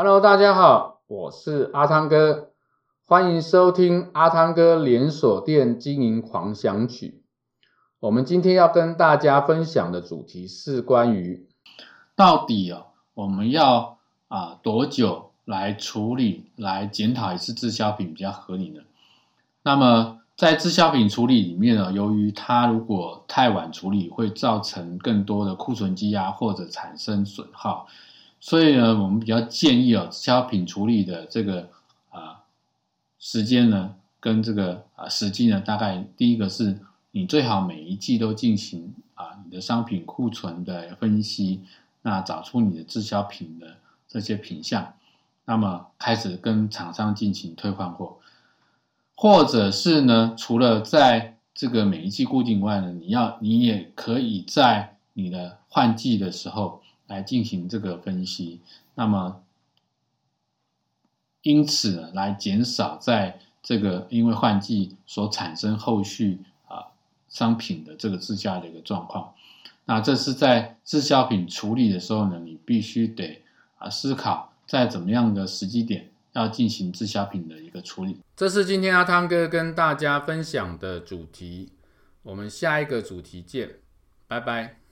[0.00, 2.50] Hello，大家好，我是阿汤哥，
[3.04, 7.24] 欢迎收听阿汤哥连锁店经营狂想曲。
[7.98, 11.48] 我们今天要跟大家分享的主题是关于
[12.14, 13.98] 到底哦，我们要
[14.28, 18.82] 啊多久来处理、来检讨一次滞销品比较合理呢？
[19.64, 27.88] 那么在滞销品处理里面呢，由于它如果太晚处理，会造成更多的库存积压或者产生损耗。
[28.40, 31.68] 所以呢，我们比较建议哦，滞销品处理的这个
[32.10, 32.44] 啊
[33.18, 36.78] 时间呢，跟这个啊时机呢，大概第一个是
[37.10, 41.62] 你最好每一季都进行啊你的商品库存的分析，
[42.02, 43.76] 那找出你的滞销品的
[44.06, 44.94] 这些品项，
[45.44, 48.18] 那么开始跟厂商进行退换货，
[49.16, 56.80] 或者是呢，除了在这个每一季固定外呢，你要你也可以在你的换季的时候。
[57.08, 58.60] 来进行这个分析，
[58.94, 59.42] 那么
[61.42, 66.86] 因此，来减少在这个因为换季所产生后续啊
[67.28, 69.34] 商品的这个滞销的一个状况。
[69.86, 73.42] 那这是在滞销品处理的时候呢，你必须得
[73.78, 78.18] 啊思考在怎么样的时机点要进行滞销品的一个处理。
[78.36, 81.72] 这是今天阿汤哥跟大家分享的主题，
[82.22, 83.76] 我们下一个主题见，
[84.26, 84.87] 拜拜。